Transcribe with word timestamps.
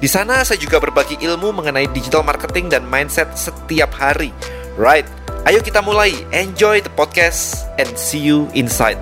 Di 0.00 0.08
sana 0.08 0.40
saya 0.48 0.56
juga 0.56 0.80
berbagi 0.80 1.20
ilmu 1.20 1.60
mengenai 1.60 1.84
digital 1.92 2.24
marketing 2.24 2.72
dan 2.72 2.88
mindset 2.88 3.36
setiap 3.36 3.92
hari. 3.92 4.32
Right, 4.80 5.04
ayo 5.44 5.60
kita 5.60 5.84
mulai. 5.84 6.16
Enjoy 6.32 6.80
the 6.80 6.88
podcast 6.96 7.68
and 7.76 7.84
see 8.00 8.16
you 8.16 8.48
inside. 8.56 8.96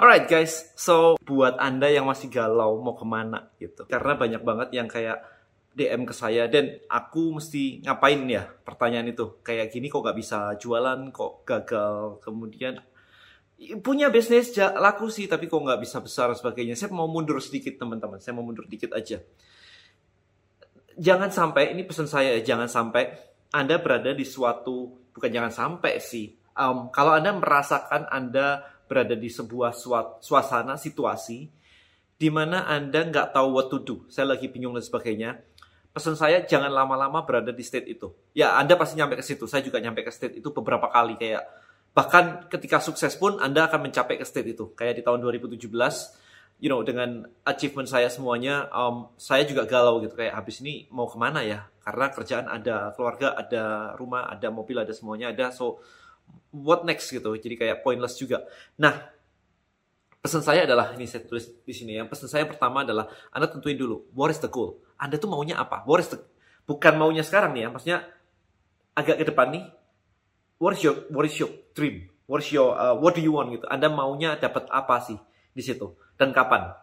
Alright 0.00 0.24
guys, 0.24 0.72
so 0.72 1.20
buat 1.20 1.60
anda 1.60 1.92
yang 1.92 2.08
masih 2.08 2.32
galau 2.32 2.80
mau 2.80 2.96
ke 2.96 3.04
mana 3.04 3.52
gitu, 3.60 3.84
karena 3.92 4.16
banyak 4.16 4.40
banget 4.40 4.68
yang 4.72 4.88
kayak 4.88 5.20
DM 5.76 6.08
ke 6.08 6.16
saya 6.16 6.48
dan 6.48 6.80
aku 6.88 7.36
mesti 7.36 7.84
ngapain 7.84 8.24
ya 8.24 8.48
pertanyaan 8.64 9.12
itu 9.12 9.38
kayak 9.44 9.68
gini 9.68 9.86
kok 9.86 10.02
gak 10.02 10.18
bisa 10.18 10.56
jualan 10.58 11.12
kok 11.14 11.46
gagal 11.46 12.18
kemudian 12.24 12.80
punya 13.84 14.08
bisnis 14.08 14.56
laku 14.56 15.12
sih 15.12 15.28
tapi 15.28 15.44
kok 15.44 15.60
nggak 15.60 15.80
bisa 15.84 16.00
besar 16.00 16.32
sebagainya. 16.32 16.72
Saya 16.72 16.96
mau 16.96 17.04
mundur 17.04 17.36
sedikit 17.44 17.76
teman-teman. 17.76 18.16
Saya 18.16 18.32
mau 18.32 18.44
mundur 18.44 18.64
dikit 18.64 18.96
aja. 18.96 19.20
Jangan 20.96 21.28
sampai 21.28 21.76
ini 21.76 21.84
pesan 21.84 22.08
saya 22.08 22.40
jangan 22.40 22.68
sampai 22.68 23.12
anda 23.52 23.76
berada 23.80 24.16
di 24.16 24.24
suatu 24.24 24.96
bukan 25.12 25.28
jangan 25.28 25.52
sampai 25.52 26.00
sih. 26.00 26.32
Um, 26.56 26.88
kalau 26.88 27.16
anda 27.16 27.36
merasakan 27.36 28.08
anda 28.08 28.64
berada 28.88 29.14
di 29.14 29.28
sebuah 29.30 29.76
suasana 30.20 30.74
situasi 30.74 31.46
di 32.20 32.28
mana 32.28 32.68
anda 32.68 33.04
nggak 33.06 33.36
tahu 33.36 33.48
what 33.54 33.68
to 33.68 33.78
do. 33.80 33.96
Saya 34.08 34.36
lagi 34.36 34.48
bingung 34.48 34.72
dan 34.72 34.84
sebagainya. 34.84 35.40
Pesan 35.90 36.14
saya 36.14 36.46
jangan 36.46 36.70
lama-lama 36.70 37.26
berada 37.26 37.50
di 37.50 37.64
state 37.64 37.92
itu. 37.92 38.12
Ya 38.32 38.56
anda 38.56 38.76
pasti 38.76 38.96
nyampe 38.96 39.20
ke 39.20 39.24
situ. 39.24 39.44
Saya 39.44 39.60
juga 39.60 39.82
nyampe 39.82 40.00
ke 40.00 40.12
state 40.12 40.38
itu 40.38 40.48
beberapa 40.52 40.86
kali. 40.88 41.18
Kayak 41.18 41.48
bahkan 41.90 42.46
ketika 42.46 42.78
sukses 42.78 43.18
pun 43.18 43.42
Anda 43.42 43.66
akan 43.66 43.90
mencapai 43.90 44.18
ke 44.18 44.24
state 44.26 44.54
itu. 44.54 44.70
Kayak 44.78 45.00
di 45.00 45.02
tahun 45.02 45.18
2017, 45.26 45.66
you 46.62 46.70
know, 46.70 46.80
dengan 46.86 47.26
achievement 47.42 47.90
saya 47.90 48.06
semuanya, 48.06 48.70
um, 48.70 49.10
saya 49.18 49.42
juga 49.42 49.66
galau 49.66 49.98
gitu. 50.04 50.14
Kayak 50.14 50.38
habis 50.38 50.62
ini 50.62 50.86
mau 50.94 51.10
ke 51.10 51.18
mana 51.18 51.42
ya? 51.42 51.66
Karena 51.82 52.12
kerjaan 52.14 52.46
ada, 52.46 52.94
keluarga 52.94 53.34
ada, 53.34 53.94
rumah 53.98 54.30
ada, 54.30 54.48
mobil 54.54 54.78
ada, 54.78 54.92
semuanya 54.94 55.34
ada. 55.34 55.50
So, 55.50 55.82
what 56.54 56.86
next 56.86 57.10
gitu? 57.10 57.34
Jadi 57.34 57.58
kayak 57.58 57.82
pointless 57.82 58.14
juga. 58.14 58.46
Nah, 58.78 59.10
pesan 60.22 60.46
saya 60.46 60.68
adalah, 60.68 60.94
ini 60.94 61.10
saya 61.10 61.26
tulis 61.26 61.50
di 61.66 61.74
sini 61.74 61.98
ya. 61.98 62.06
Pesan 62.06 62.30
saya 62.30 62.46
pertama 62.46 62.86
adalah, 62.86 63.10
Anda 63.34 63.50
tentuin 63.50 63.74
dulu, 63.74 64.14
what 64.14 64.30
is 64.30 64.38
the 64.38 64.46
goal? 64.46 64.78
Anda 64.94 65.18
tuh 65.18 65.26
maunya 65.26 65.58
apa? 65.58 65.82
What 65.88 66.04
is 66.04 66.12
the, 66.12 66.22
bukan 66.68 66.94
maunya 66.94 67.26
sekarang 67.26 67.56
nih 67.56 67.66
ya, 67.66 67.68
maksudnya 67.72 67.98
agak 68.94 69.16
ke 69.18 69.24
depan 69.32 69.48
nih, 69.50 69.64
what 70.60 70.76
is 70.76 70.84
your 70.84 71.08
what 71.08 71.24
is 71.24 71.34
your 71.40 71.48
dream? 71.80 72.04
What 72.28 72.44
is 72.44 72.52
your 72.52 72.76
uh, 72.76 72.92
what 73.00 73.16
do 73.16 73.24
you 73.24 73.32
want 73.32 73.56
gitu? 73.56 73.64
Anda 73.72 73.88
maunya 73.88 74.36
dapat 74.36 74.68
apa 74.68 75.00
sih 75.00 75.16
di 75.56 75.64
situ 75.64 75.96
dan 76.20 76.36
kapan? 76.36 76.76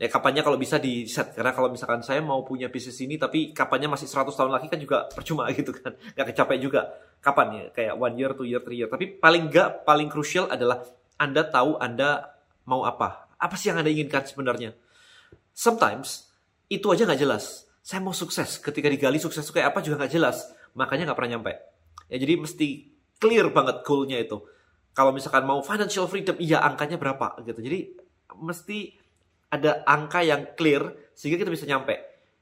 Ya 0.00 0.08
kapannya 0.08 0.40
kalau 0.40 0.56
bisa 0.56 0.80
di 0.80 1.04
set 1.04 1.36
karena 1.36 1.52
kalau 1.52 1.68
misalkan 1.68 2.00
saya 2.00 2.24
mau 2.24 2.40
punya 2.40 2.72
bisnis 2.72 2.96
ini 3.04 3.20
tapi 3.20 3.52
kapannya 3.52 3.92
masih 3.92 4.08
100 4.08 4.32
tahun 4.32 4.48
lagi 4.48 4.72
kan 4.72 4.80
juga 4.80 5.10
percuma 5.10 5.50
gitu 5.58 5.74
kan. 5.74 5.92
Gak 6.16 6.32
kecapek 6.32 6.56
juga. 6.62 6.88
Kapan 7.20 7.46
ya? 7.52 7.64
Kayak 7.76 7.94
one 8.00 8.14
year, 8.16 8.32
two 8.32 8.48
year, 8.48 8.64
three 8.64 8.80
year. 8.80 8.88
Tapi 8.88 9.20
paling 9.20 9.52
gak 9.52 9.84
paling 9.84 10.08
krusial 10.08 10.48
adalah 10.48 10.80
Anda 11.20 11.44
tahu 11.44 11.76
Anda 11.76 12.32
mau 12.64 12.88
apa. 12.88 13.28
Apa 13.36 13.60
sih 13.60 13.68
yang 13.68 13.84
Anda 13.84 13.92
inginkan 13.92 14.24
sebenarnya? 14.24 14.72
Sometimes 15.52 16.32
itu 16.72 16.88
aja 16.88 17.04
nggak 17.04 17.20
jelas. 17.20 17.68
Saya 17.84 18.00
mau 18.00 18.16
sukses. 18.16 18.56
Ketika 18.56 18.88
digali 18.88 19.20
sukses 19.20 19.44
itu 19.44 19.52
kayak 19.52 19.76
apa 19.76 19.84
juga 19.84 20.00
nggak 20.00 20.12
jelas. 20.16 20.48
Makanya 20.72 21.12
nggak 21.12 21.18
pernah 21.20 21.32
nyampe. 21.36 21.52
Ya 22.08 22.16
jadi 22.16 22.40
mesti 22.40 22.88
clear 23.20 23.52
banget 23.52 23.84
goalnya 23.84 24.18
itu. 24.18 24.40
Kalau 24.96 25.14
misalkan 25.14 25.46
mau 25.46 25.62
financial 25.62 26.10
freedom, 26.10 26.34
iya 26.42 26.64
angkanya 26.64 26.98
berapa 26.98 27.38
gitu. 27.46 27.62
Jadi 27.62 27.94
mesti 28.40 28.96
ada 29.52 29.86
angka 29.86 30.24
yang 30.24 30.56
clear 30.58 31.12
sehingga 31.14 31.46
kita 31.46 31.52
bisa 31.52 31.68
nyampe. 31.68 31.94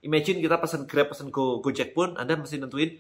Imagine 0.06 0.39
kita 0.39 0.56
pesan 0.62 0.87
Grab, 0.87 1.11
pesan 1.11 1.34
Go, 1.34 1.59
Gojek 1.59 1.91
pun, 1.91 2.15
Anda 2.15 2.39
mesti 2.39 2.62
nentuin 2.62 2.94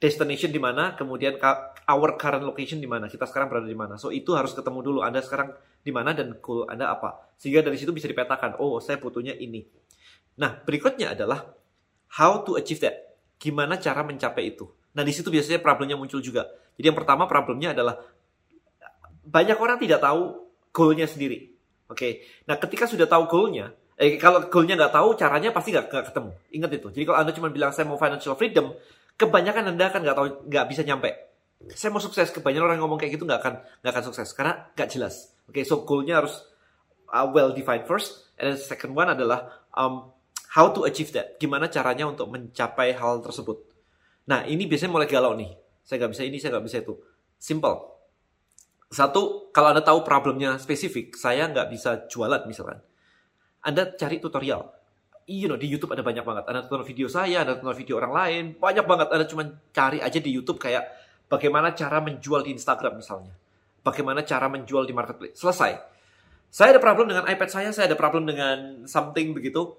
destination 0.00 0.48
di 0.48 0.56
mana, 0.56 0.96
kemudian 0.96 1.36
our 1.84 2.16
current 2.16 2.40
location 2.40 2.80
di 2.80 2.88
mana, 2.88 3.04
kita 3.12 3.28
sekarang 3.28 3.52
berada 3.52 3.68
di 3.68 3.76
mana. 3.76 4.00
So 4.00 4.08
itu 4.08 4.32
harus 4.32 4.56
ketemu 4.56 4.80
dulu. 4.80 4.98
Anda 5.04 5.20
sekarang 5.20 5.52
di 5.84 5.92
mana 5.92 6.16
dan 6.16 6.40
goal 6.40 6.64
Anda 6.64 6.88
apa. 6.88 7.36
Sehingga 7.36 7.60
dari 7.60 7.76
situ 7.76 7.92
bisa 7.92 8.08
dipetakan, 8.08 8.56
oh 8.56 8.80
saya 8.80 8.96
butuhnya 8.96 9.36
ini. 9.36 9.68
Nah 10.40 10.56
berikutnya 10.64 11.12
adalah 11.12 11.44
how 12.16 12.40
to 12.48 12.56
achieve 12.56 12.80
that. 12.80 13.20
Gimana 13.36 13.76
cara 13.76 14.00
mencapai 14.00 14.56
itu. 14.56 14.64
Nah 14.96 15.02
di 15.06 15.12
situ 15.14 15.30
biasanya 15.30 15.62
problemnya 15.62 15.94
muncul 15.94 16.18
juga. 16.18 16.50
Jadi 16.74 16.86
yang 16.90 16.98
pertama 16.98 17.28
problemnya 17.30 17.76
adalah 17.76 18.00
banyak 19.30 19.58
orang 19.58 19.78
tidak 19.78 20.02
tahu 20.02 20.50
goalnya 20.74 21.06
sendiri. 21.06 21.50
Oke, 21.90 21.98
okay? 21.98 22.12
nah 22.46 22.54
ketika 22.54 22.86
sudah 22.86 23.10
tahu 23.10 23.26
goalnya, 23.26 23.74
eh, 23.98 24.14
kalau 24.14 24.46
goalnya 24.46 24.78
nggak 24.78 24.94
tahu, 24.94 25.18
caranya 25.18 25.50
pasti 25.50 25.74
nggak 25.74 25.90
ketemu. 25.90 26.30
Ingat 26.54 26.70
itu. 26.78 26.88
Jadi 26.94 27.04
kalau 27.10 27.18
anda 27.18 27.32
cuma 27.34 27.48
bilang 27.50 27.74
saya 27.74 27.90
mau 27.90 27.98
financial 27.98 28.38
freedom, 28.38 28.70
kebanyakan 29.18 29.74
anda 29.74 29.90
akan 29.90 30.00
nggak 30.06 30.16
tahu, 30.16 30.28
nggak 30.46 30.66
bisa 30.70 30.82
nyampe. 30.86 31.10
Saya 31.74 31.90
mau 31.90 31.98
sukses, 31.98 32.30
kebanyakan 32.30 32.72
orang 32.72 32.78
ngomong 32.86 32.98
kayak 33.02 33.18
gitu 33.18 33.26
nggak 33.26 33.42
akan 33.42 33.54
nggak 33.82 33.92
akan 33.92 34.04
sukses 34.06 34.30
karena 34.38 34.70
nggak 34.78 34.88
jelas. 34.88 35.34
Oke, 35.50 35.60
okay, 35.60 35.64
so 35.66 35.82
goalnya 35.82 36.22
harus 36.22 36.46
uh, 37.10 37.26
well 37.34 37.50
defined 37.50 37.90
first, 37.90 38.30
and 38.38 38.54
then 38.54 38.58
second 38.58 38.94
one 38.94 39.10
adalah 39.10 39.66
um, 39.74 40.14
how 40.54 40.70
to 40.70 40.86
achieve 40.86 41.10
that. 41.10 41.42
Gimana 41.42 41.66
caranya 41.66 42.06
untuk 42.06 42.30
mencapai 42.30 42.94
hal 42.94 43.18
tersebut. 43.18 43.69
Nah 44.30 44.46
ini 44.46 44.70
biasanya 44.70 44.94
mulai 44.94 45.10
galau 45.10 45.34
nih 45.34 45.60
saya 45.90 46.06
nggak 46.06 46.12
bisa 46.14 46.22
ini, 46.22 46.36
saya 46.38 46.50
nggak 46.54 46.66
bisa 46.70 46.78
itu. 46.86 46.94
Simple. 47.40 47.76
Satu, 48.94 49.50
kalau 49.50 49.74
Anda 49.74 49.82
tahu 49.82 50.06
problemnya 50.06 50.54
spesifik, 50.62 51.18
saya 51.18 51.50
nggak 51.50 51.66
bisa 51.66 52.06
jualan 52.06 52.46
misalkan. 52.46 52.78
Anda 53.62 53.90
cari 53.98 54.22
tutorial. 54.22 54.70
You 55.30 55.46
know, 55.46 55.58
di 55.58 55.66
YouTube 55.66 55.94
ada 55.94 56.06
banyak 56.06 56.22
banget. 56.22 56.44
Anda 56.46 56.66
tonton 56.66 56.86
video 56.86 57.10
saya, 57.10 57.42
Anda 57.42 57.58
tonton 57.58 57.74
video 57.74 57.98
orang 57.98 58.14
lain. 58.14 58.44
Banyak 58.58 58.86
banget. 58.86 59.08
Anda 59.14 59.26
cuma 59.26 59.46
cari 59.74 59.98
aja 59.98 60.18
di 60.18 60.30
YouTube 60.30 60.58
kayak 60.58 60.86
bagaimana 61.30 61.74
cara 61.74 61.98
menjual 61.98 62.46
di 62.46 62.54
Instagram 62.54 62.98
misalnya. 62.98 63.34
Bagaimana 63.82 64.22
cara 64.22 64.46
menjual 64.46 64.86
di 64.86 64.94
marketplace. 64.94 65.38
Selesai. 65.38 65.74
Saya 66.50 66.74
ada 66.74 66.82
problem 66.82 67.10
dengan 67.10 67.26
iPad 67.30 67.50
saya, 67.50 67.70
saya 67.70 67.86
ada 67.86 67.94
problem 67.94 68.26
dengan 68.26 68.86
something 68.86 69.34
begitu. 69.34 69.74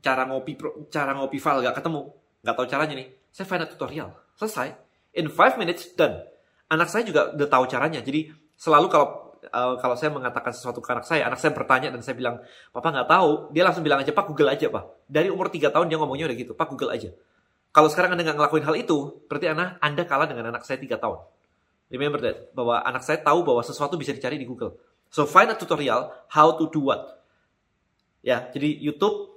Cara 0.00 0.24
ngopi 0.24 0.56
cara 0.88 1.12
ngopi 1.12 1.36
file 1.36 1.60
nggak 1.60 1.76
ketemu. 1.76 2.08
Nggak 2.40 2.54
tahu 2.56 2.66
caranya 2.68 2.94
nih. 3.04 3.19
Saya 3.30 3.46
find 3.46 3.62
a 3.62 3.68
tutorial. 3.70 4.10
Selesai 4.36 4.90
in 5.14 5.30
five 5.30 5.58
minutes 5.58 5.90
done. 5.98 6.22
Anak 6.70 6.90
saya 6.90 7.02
juga 7.02 7.34
udah 7.34 7.48
tahu 7.50 7.64
caranya. 7.66 7.98
Jadi 7.98 8.30
selalu 8.54 8.86
kalau 8.86 9.06
uh, 9.50 9.74
kalau 9.82 9.96
saya 9.98 10.14
mengatakan 10.14 10.54
sesuatu 10.54 10.78
ke 10.78 10.90
anak 10.94 11.06
saya, 11.06 11.26
anak 11.26 11.42
saya 11.42 11.50
bertanya 11.50 11.90
dan 11.90 12.00
saya 12.04 12.14
bilang, 12.14 12.38
Papa 12.70 12.94
nggak 12.94 13.08
tahu, 13.10 13.50
dia 13.50 13.66
langsung 13.66 13.82
bilang 13.82 13.98
aja, 13.98 14.14
Pak 14.14 14.26
Google 14.30 14.54
aja, 14.54 14.70
Pak. 14.70 14.84
Dari 15.10 15.28
umur 15.32 15.50
3 15.50 15.72
tahun 15.74 15.86
dia 15.90 15.98
ngomongnya 15.98 16.30
udah 16.30 16.38
gitu, 16.38 16.52
Pak 16.54 16.66
Google 16.70 16.94
aja. 16.94 17.10
Kalau 17.70 17.86
sekarang 17.90 18.14
Anda 18.14 18.22
nggak 18.26 18.38
ngelakuin 18.38 18.64
hal 18.66 18.76
itu, 18.78 19.26
berarti 19.26 19.46
anak 19.50 19.78
Anda 19.82 20.02
kalah 20.06 20.26
dengan 20.30 20.54
anak 20.54 20.62
saya 20.62 20.78
3 20.78 20.94
tahun. 20.98 21.18
Remember 21.90 22.22
that, 22.22 22.54
bahwa 22.54 22.78
anak 22.86 23.02
saya 23.02 23.18
tahu 23.18 23.42
bahwa 23.42 23.66
sesuatu 23.66 23.98
bisa 23.98 24.14
dicari 24.14 24.38
di 24.38 24.46
Google. 24.46 24.78
So 25.10 25.26
find 25.26 25.50
a 25.50 25.58
tutorial 25.58 26.14
how 26.30 26.54
to 26.54 26.70
do 26.70 26.86
what. 26.86 27.18
Ya, 28.22 28.46
jadi 28.54 28.78
YouTube 28.78 29.29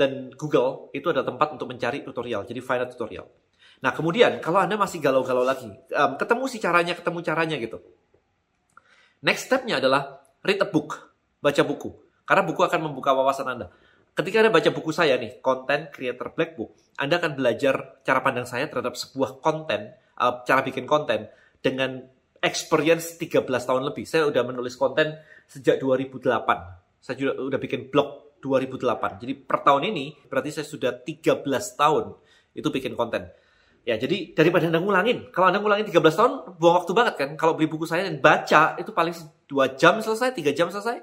dan 0.00 0.32
Google 0.32 0.88
itu 0.96 1.12
ada 1.12 1.20
tempat 1.20 1.52
untuk 1.52 1.68
mencari 1.68 2.00
tutorial. 2.00 2.48
Jadi 2.48 2.64
find 2.64 2.80
a 2.80 2.88
tutorial. 2.88 3.28
Nah 3.84 3.92
kemudian 3.92 4.40
kalau 4.40 4.64
Anda 4.64 4.80
masih 4.80 4.96
galau-galau 5.04 5.44
lagi, 5.44 5.68
um, 5.68 6.16
ketemu 6.16 6.44
sih 6.48 6.56
caranya, 6.56 6.96
ketemu 6.96 7.20
caranya 7.20 7.60
gitu. 7.60 7.84
Next 9.20 9.52
stepnya 9.52 9.76
adalah 9.76 10.24
read 10.40 10.56
a 10.64 10.68
book, 10.68 11.12
baca 11.44 11.60
buku. 11.60 11.92
Karena 12.24 12.48
buku 12.48 12.64
akan 12.64 12.80
membuka 12.88 13.12
wawasan 13.12 13.52
Anda. 13.52 13.68
Ketika 14.16 14.40
Anda 14.40 14.52
baca 14.52 14.70
buku 14.72 14.88
saya 14.96 15.20
nih, 15.20 15.44
Content 15.44 15.92
Creator 15.92 16.32
Black 16.32 16.56
Book, 16.56 16.72
Anda 16.96 17.20
akan 17.20 17.36
belajar 17.36 18.00
cara 18.00 18.24
pandang 18.24 18.48
saya 18.48 18.72
terhadap 18.72 18.96
sebuah 18.96 19.44
konten, 19.44 19.92
uh, 20.16 20.40
cara 20.48 20.64
bikin 20.64 20.88
konten 20.88 21.28
dengan 21.60 22.00
experience 22.40 23.20
13 23.20 23.44
tahun 23.44 23.84
lebih. 23.92 24.08
Saya 24.08 24.24
udah 24.32 24.42
menulis 24.48 24.80
konten 24.80 25.20
sejak 25.44 25.76
2008. 25.76 26.24
Saya 27.00 27.16
juga 27.16 27.32
udah 27.36 27.60
bikin 27.60 27.92
blog 27.92 28.29
2008. 28.40 29.20
Jadi 29.22 29.32
per 29.36 29.60
tahun 29.62 29.92
ini 29.92 30.26
berarti 30.26 30.50
saya 30.60 30.66
sudah 30.66 30.96
13 30.96 31.44
tahun 31.76 32.16
itu 32.56 32.68
bikin 32.72 32.96
konten. 32.96 33.28
Ya, 33.80 33.96
jadi 33.96 34.36
daripada 34.36 34.68
Anda 34.68 34.80
ngulangin. 34.80 35.32
Kalau 35.32 35.48
Anda 35.48 35.60
ngulangin 35.60 35.88
13 35.88 36.12
tahun, 36.12 36.32
buang 36.60 36.84
waktu 36.84 36.92
banget 36.92 37.14
kan. 37.16 37.28
Kalau 37.40 37.56
beli 37.56 37.68
buku 37.68 37.88
saya 37.88 38.04
dan 38.04 38.20
baca, 38.20 38.76
itu 38.76 38.92
paling 38.92 39.16
2 39.48 39.80
jam 39.80 40.04
selesai, 40.04 40.36
3 40.36 40.52
jam 40.52 40.68
selesai. 40.68 41.00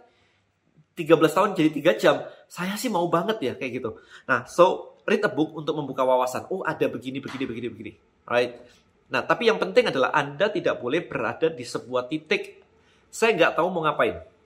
13 0.97 1.33
tahun 1.33 1.49
jadi 1.57 1.69
3 1.73 2.01
jam. 2.01 2.15
Saya 2.45 2.73
sih 2.77 2.89
mau 2.89 3.05
banget 3.09 3.37
ya 3.41 3.53
kayak 3.57 3.81
gitu. 3.81 3.97
Nah, 4.29 4.45
so 4.45 4.97
read 5.09 5.25
a 5.25 5.29
book 5.29 5.57
untuk 5.57 5.73
membuka 5.73 6.05
wawasan. 6.05 6.45
Oh, 6.53 6.61
ada 6.61 6.85
begini, 6.89 7.17
begini, 7.17 7.45
begini, 7.49 7.67
begini. 7.69 7.91
Right? 8.29 8.61
Nah, 9.07 9.23
tapi 9.23 9.47
yang 9.49 9.57
penting 9.57 9.89
adalah 9.89 10.13
Anda 10.13 10.51
tidak 10.51 10.77
boleh 10.77 11.05
berada 11.05 11.49
di 11.49 11.63
sebuah 11.63 12.11
titik. 12.11 12.61
Saya 13.09 13.33
nggak 13.33 13.57
tahu 13.57 13.67
mau 13.71 13.87
ngapain. 13.87 14.36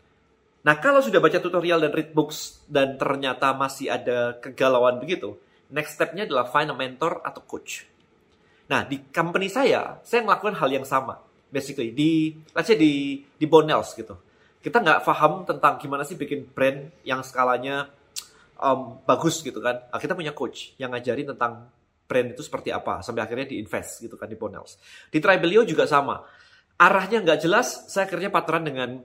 Nah, 0.62 0.78
kalau 0.78 1.02
sudah 1.02 1.18
baca 1.18 1.42
tutorial 1.42 1.82
dan 1.82 1.92
read 1.92 2.14
books 2.14 2.62
dan 2.70 2.96
ternyata 2.96 3.54
masih 3.58 3.90
ada 3.90 4.38
kegalauan 4.38 5.02
begitu, 5.02 5.34
next 5.74 5.98
step-nya 5.98 6.30
adalah 6.30 6.46
find 6.50 6.70
a 6.70 6.76
mentor 6.78 7.22
atau 7.26 7.42
coach. 7.42 7.90
Nah, 8.70 8.86
di 8.86 9.02
company 9.10 9.50
saya, 9.50 9.98
saya 10.06 10.22
melakukan 10.22 10.56
hal 10.62 10.70
yang 10.70 10.86
sama. 10.86 11.18
Basically, 11.50 11.92
di, 11.92 12.38
let's 12.54 12.70
say 12.70 12.78
di, 12.78 13.26
di 13.26 13.46
Bonels 13.50 13.92
gitu 13.98 14.32
kita 14.62 14.78
nggak 14.78 15.02
paham 15.02 15.44
tentang 15.44 15.82
gimana 15.82 16.06
sih 16.06 16.14
bikin 16.14 16.46
brand 16.46 16.94
yang 17.02 17.26
skalanya 17.26 17.90
um, 18.62 19.02
bagus 19.04 19.42
gitu 19.42 19.58
kan. 19.58 19.90
Nah, 19.90 19.98
kita 19.98 20.14
punya 20.14 20.38
coach 20.38 20.78
yang 20.78 20.94
ngajarin 20.94 21.34
tentang 21.34 21.66
brand 22.06 22.30
itu 22.38 22.46
seperti 22.46 22.70
apa 22.70 23.02
sampai 23.02 23.26
akhirnya 23.26 23.50
diinvest 23.50 24.06
gitu 24.06 24.16
kan 24.22 24.30
di 24.30 24.38
Bonels. 24.38 24.78
Di 25.10 25.18
Tribelio 25.18 25.66
juga 25.66 25.90
sama. 25.90 26.22
Arahnya 26.78 27.26
nggak 27.26 27.40
jelas, 27.42 27.90
saya 27.90 28.06
akhirnya 28.06 28.30
pacaran 28.30 28.66
dengan 28.66 29.02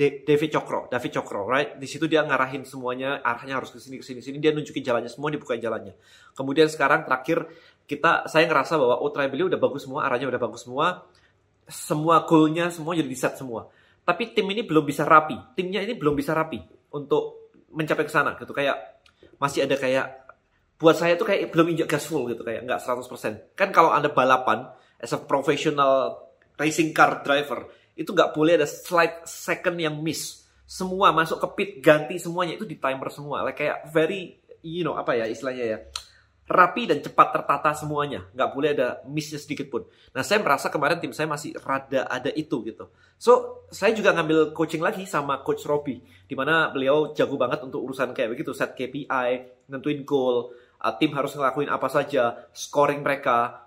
David 0.00 0.48
Cokro, 0.56 0.88
David 0.88 1.12
Cokro, 1.12 1.44
right? 1.44 1.76
Di 1.76 1.84
situ 1.84 2.08
dia 2.08 2.24
ngarahin 2.24 2.64
semuanya, 2.64 3.20
arahnya 3.20 3.60
harus 3.60 3.68
ke 3.68 3.76
sini 3.76 4.00
ke 4.00 4.04
sini 4.06 4.24
sini, 4.24 4.40
dia 4.40 4.56
nunjukin 4.56 4.80
jalannya 4.80 5.12
semua, 5.12 5.28
dibukain 5.28 5.60
jalannya. 5.60 5.92
Kemudian 6.32 6.72
sekarang 6.72 7.04
terakhir 7.04 7.44
kita 7.84 8.24
saya 8.24 8.48
ngerasa 8.48 8.80
bahwa 8.80 8.96
oh 9.04 9.12
Tribelio 9.12 9.52
udah 9.52 9.60
bagus 9.60 9.84
semua, 9.84 10.08
arahnya 10.08 10.32
udah 10.32 10.40
bagus 10.40 10.64
semua, 10.64 11.04
semua 11.68 12.24
goalnya 12.24 12.72
semua 12.72 12.96
jadi 12.96 13.06
di 13.06 13.18
set 13.18 13.36
semua 13.36 13.68
tapi 14.10 14.34
tim 14.34 14.46
ini 14.50 14.66
belum 14.66 14.82
bisa 14.82 15.04
rapi. 15.04 15.54
Timnya 15.54 15.84
ini 15.84 15.94
belum 15.94 16.18
bisa 16.18 16.34
rapi 16.34 16.58
untuk 16.96 17.54
mencapai 17.70 18.02
ke 18.02 18.12
sana 18.12 18.34
gitu. 18.34 18.50
Kayak 18.50 19.06
masih 19.38 19.70
ada 19.70 19.76
kayak 19.78 20.06
buat 20.80 20.96
saya 20.96 21.14
tuh 21.14 21.28
kayak 21.28 21.54
belum 21.54 21.76
injak 21.76 21.86
gas 21.92 22.08
full 22.08 22.26
gitu 22.26 22.42
kayak 22.42 22.64
nggak 22.66 22.80
100%. 22.82 23.54
Kan 23.54 23.70
kalau 23.70 23.94
Anda 23.94 24.10
balapan 24.10 24.66
as 24.98 25.14
a 25.14 25.20
professional 25.20 26.26
racing 26.58 26.90
car 26.90 27.22
driver 27.22 27.68
itu 28.00 28.16
nggak 28.16 28.32
boleh 28.32 28.56
ada 28.56 28.64
slight 28.64 29.28
second 29.28 29.76
yang 29.76 30.00
miss. 30.00 30.48
Semua 30.64 31.12
masuk 31.12 31.36
ke 31.36 31.48
pit 31.52 31.70
ganti 31.84 32.16
semuanya 32.16 32.56
itu 32.56 32.64
di 32.64 32.80
timer 32.80 33.12
semua. 33.12 33.44
Like 33.44 33.60
kayak 33.60 33.92
very 33.92 34.40
you 34.64 34.80
know 34.80 34.96
apa 34.96 35.20
ya 35.20 35.28
istilahnya 35.28 35.64
ya 35.68 35.78
rapi 36.50 36.90
dan 36.90 36.98
cepat 36.98 37.30
tertata 37.30 37.70
semuanya. 37.78 38.26
Nggak 38.34 38.50
boleh 38.50 38.70
ada 38.74 38.88
missnya 39.06 39.38
sedikit 39.38 39.70
pun. 39.70 39.86
Nah, 40.10 40.26
saya 40.26 40.42
merasa 40.42 40.66
kemarin 40.66 40.98
tim 40.98 41.14
saya 41.14 41.30
masih 41.30 41.54
rada 41.62 42.10
ada 42.10 42.26
itu 42.34 42.66
gitu. 42.66 42.90
So, 43.14 43.62
saya 43.70 43.94
juga 43.94 44.10
ngambil 44.10 44.50
coaching 44.50 44.82
lagi 44.82 45.06
sama 45.06 45.46
Coach 45.46 45.62
Robi. 45.62 46.02
di 46.30 46.34
mana 46.38 46.70
beliau 46.70 47.10
jago 47.10 47.34
banget 47.34 47.66
untuk 47.66 47.82
urusan 47.86 48.14
kayak 48.14 48.34
begitu, 48.34 48.54
set 48.54 48.78
KPI, 48.78 49.66
nentuin 49.66 50.06
goal, 50.06 50.54
uh, 50.78 50.94
tim 50.94 51.10
harus 51.10 51.34
ngelakuin 51.34 51.66
apa 51.66 51.90
saja, 51.90 52.46
scoring 52.54 53.02
mereka, 53.02 53.66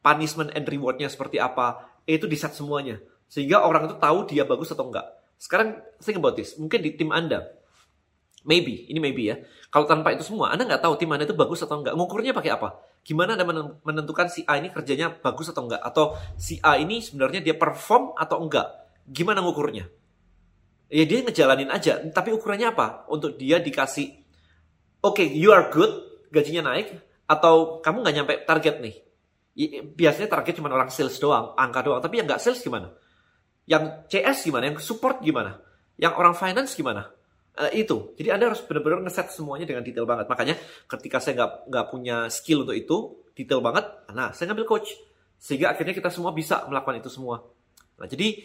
punishment 0.00 0.48
and 0.56 0.64
rewardnya 0.64 1.12
seperti 1.12 1.36
apa, 1.36 2.00
itu 2.08 2.24
di 2.24 2.32
set 2.40 2.56
semuanya. 2.56 2.96
Sehingga 3.28 3.62
orang 3.62 3.92
itu 3.92 3.96
tahu 4.00 4.18
dia 4.26 4.42
bagus 4.48 4.72
atau 4.72 4.88
enggak. 4.88 5.04
Sekarang, 5.38 5.78
think 6.00 6.18
about 6.18 6.34
this. 6.34 6.56
Mungkin 6.58 6.80
di 6.82 6.96
tim 6.96 7.12
Anda, 7.14 7.44
Maybe, 8.48 8.86
ini 8.86 8.96
maybe 9.02 9.28
ya. 9.28 9.36
Kalau 9.68 9.84
tanpa 9.84 10.14
itu 10.16 10.24
semua, 10.24 10.54
Anda 10.54 10.64
nggak 10.64 10.80
tahu 10.80 10.96
tim 10.96 11.12
Anda 11.12 11.28
itu 11.28 11.36
bagus 11.36 11.60
atau 11.60 11.84
enggak. 11.84 11.92
Ngukurnya 11.98 12.32
pakai 12.32 12.56
apa? 12.56 12.80
Gimana 13.02 13.34
Anda 13.34 13.44
menentukan 13.84 14.32
si 14.32 14.46
A 14.46 14.56
ini 14.56 14.72
kerjanya 14.72 15.10
bagus 15.10 15.52
atau 15.52 15.68
enggak? 15.68 15.84
Atau 15.84 16.16
si 16.40 16.56
A 16.62 16.80
ini 16.80 17.04
sebenarnya 17.04 17.44
dia 17.44 17.52
perform 17.58 18.14
atau 18.14 18.40
enggak? 18.40 18.64
Gimana 19.04 19.44
ngukurnya? 19.44 19.90
Ya 20.88 21.04
dia 21.04 21.20
ngejalanin 21.20 21.68
aja, 21.68 22.00
tapi 22.14 22.32
ukurannya 22.32 22.72
apa? 22.72 23.04
Untuk 23.12 23.36
dia 23.36 23.60
dikasih, 23.60 24.16
oke, 25.04 25.20
okay, 25.20 25.28
you 25.28 25.52
are 25.52 25.68
good, 25.68 25.92
gajinya 26.32 26.72
naik, 26.72 26.96
atau 27.28 27.84
kamu 27.84 28.00
nggak 28.00 28.14
nyampe 28.16 28.34
target 28.48 28.80
nih. 28.80 28.96
Biasanya 29.92 30.32
target 30.32 30.56
cuma 30.56 30.72
orang 30.72 30.88
sales 30.88 31.20
doang, 31.20 31.52
angka 31.58 31.84
doang. 31.84 32.00
Tapi 32.00 32.24
yang 32.24 32.26
nggak 32.30 32.40
sales 32.40 32.64
gimana? 32.64 32.88
Yang 33.68 34.08
CS 34.08 34.48
gimana? 34.48 34.72
Yang 34.72 34.80
support 34.80 35.20
gimana? 35.20 35.60
Yang 36.00 36.14
orang 36.16 36.34
finance 36.34 36.72
gimana? 36.72 37.12
uh, 37.58 37.70
itu. 37.74 38.14
Jadi 38.14 38.28
Anda 38.30 38.54
harus 38.54 38.62
benar-benar 38.62 39.02
ngeset 39.04 39.34
semuanya 39.34 39.66
dengan 39.66 39.82
detail 39.82 40.06
banget. 40.06 40.30
Makanya 40.30 40.54
ketika 40.86 41.18
saya 41.18 41.42
nggak 41.42 41.52
nggak 41.68 41.86
punya 41.90 42.16
skill 42.30 42.62
untuk 42.62 42.78
itu, 42.78 42.96
detail 43.34 43.60
banget, 43.60 43.84
nah 44.14 44.30
saya 44.30 44.54
ngambil 44.54 44.66
coach. 44.66 44.94
Sehingga 45.38 45.74
akhirnya 45.74 45.94
kita 45.94 46.10
semua 46.10 46.30
bisa 46.30 46.66
melakukan 46.70 47.02
itu 47.02 47.10
semua. 47.10 47.42
Nah 47.98 48.06
jadi, 48.06 48.42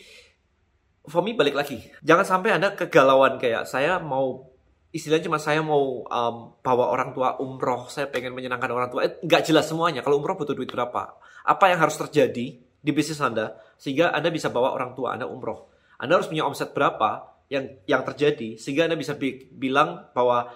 for 1.05 1.21
me 1.21 1.37
balik 1.37 1.53
lagi. 1.53 1.77
Jangan 2.01 2.25
sampai 2.25 2.49
Anda 2.57 2.73
kegalauan 2.73 3.37
kayak 3.37 3.69
saya 3.69 4.01
mau 4.01 4.49
istilahnya 4.93 5.25
cuma 5.25 5.41
saya 5.41 5.65
mau 5.65 6.05
um, 6.05 6.35
bawa 6.61 6.93
orang 6.93 7.17
tua 7.17 7.41
umroh, 7.41 7.89
saya 7.89 8.09
pengen 8.09 8.33
menyenangkan 8.37 8.69
orang 8.69 8.89
tua. 8.93 9.01
Eh, 9.09 9.17
nggak 9.25 9.41
jelas 9.49 9.65
semuanya. 9.65 10.05
Kalau 10.05 10.21
umroh 10.21 10.37
butuh 10.37 10.53
duit 10.53 10.69
berapa? 10.69 11.17
Apa 11.43 11.65
yang 11.73 11.81
harus 11.81 11.97
terjadi 11.97 12.61
di 12.83 12.91
bisnis 12.91 13.23
Anda 13.23 13.55
sehingga 13.79 14.11
Anda 14.11 14.27
bisa 14.27 14.51
bawa 14.51 14.75
orang 14.75 14.91
tua 14.91 15.15
Anda 15.15 15.25
umroh? 15.25 15.71
Anda 15.95 16.19
harus 16.19 16.27
punya 16.27 16.43
omset 16.43 16.75
berapa 16.75 17.31
yang 17.47 17.79
yang 17.87 18.03
terjadi 18.03 18.59
sehingga 18.59 18.91
Anda 18.91 18.99
bisa 18.99 19.15
bi 19.15 19.47
bilang 19.55 20.11
bahwa 20.11 20.51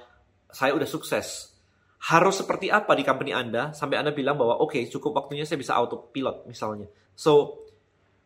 saya 0.51 0.75
udah 0.75 0.87
sukses. 0.87 1.55
Harus 1.97 2.45
seperti 2.45 2.69
apa 2.69 2.93
di 2.93 3.01
company 3.01 3.33
Anda 3.33 3.73
sampai 3.73 3.97
Anda 3.97 4.13
bilang 4.13 4.37
bahwa 4.37 4.59
oke 4.59 4.75
okay, 4.75 4.83
cukup 4.91 5.17
waktunya 5.17 5.47
saya 5.47 5.57
bisa 5.57 5.73
autopilot 5.73 6.45
misalnya. 6.45 6.91
So 7.17 7.63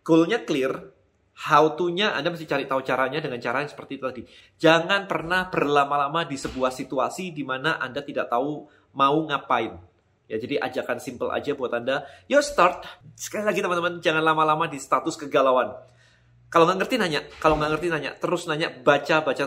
goalnya 0.02 0.44
clear, 0.44 0.92
how 1.48 1.78
to-nya 1.78 2.14
Anda 2.18 2.34
mesti 2.34 2.46
cari 2.50 2.68
tahu 2.68 2.84
caranya 2.84 3.24
dengan 3.24 3.40
cara 3.40 3.64
yang 3.64 3.72
seperti 3.72 4.02
itu 4.02 4.04
tadi. 4.04 4.24
Jangan 4.60 5.08
pernah 5.08 5.48
berlama-lama 5.48 6.28
di 6.28 6.36
sebuah 6.36 6.74
situasi 6.74 7.32
di 7.32 7.42
mana 7.46 7.80
Anda 7.80 8.04
tidak 8.04 8.28
tahu 8.28 8.68
mau 8.98 9.18
ngapain. 9.26 9.91
Ya, 10.32 10.40
jadi 10.40 10.64
ajakan 10.64 11.04
simple 11.04 11.28
aja 11.28 11.52
buat 11.52 11.76
Anda. 11.76 12.08
Yo 12.32 12.40
start. 12.40 12.88
Sekali 13.20 13.44
lagi 13.44 13.60
teman-teman, 13.60 14.00
jangan 14.00 14.24
lama-lama 14.24 14.64
di 14.72 14.80
status 14.80 15.20
kegalauan. 15.20 15.76
Kalau 16.48 16.64
nggak 16.68 16.84
ngerti 16.84 16.96
nanya, 16.96 17.20
kalau 17.44 17.60
nggak 17.60 17.76
ngerti 17.76 17.88
nanya, 17.92 18.12
terus 18.16 18.48
nanya, 18.48 18.72
baca, 18.72 19.24
baca 19.28 19.44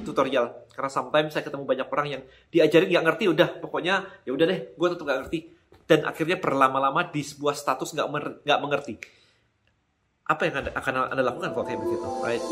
tutorial. 0.00 0.64
Karena 0.72 0.90
sometimes 0.92 1.36
saya 1.36 1.44
ketemu 1.44 1.68
banyak 1.68 1.88
orang 1.92 2.06
yang 2.08 2.22
diajarin 2.48 2.88
nggak 2.88 3.04
ngerti, 3.04 3.24
udah 3.32 3.48
pokoknya 3.60 4.24
ya 4.24 4.32
udah 4.32 4.44
deh, 4.48 4.60
gue 4.72 4.88
tetap 4.92 5.04
nggak 5.04 5.18
ngerti. 5.24 5.38
Dan 5.84 6.00
akhirnya 6.08 6.36
berlama-lama 6.40 7.04
di 7.08 7.20
sebuah 7.20 7.52
status 7.52 7.92
nggak 7.92 8.08
nggak 8.48 8.60
mengerti. 8.60 8.94
Apa 10.24 10.48
yang 10.48 10.68
akan 10.72 10.92
anda 11.12 11.20
lakukan 11.24 11.52
kalau 11.52 11.64
kayak 11.68 11.80
begitu, 11.84 12.08
right? 12.24 12.44